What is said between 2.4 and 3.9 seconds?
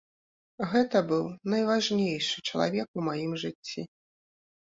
чалавек у маім жыцці.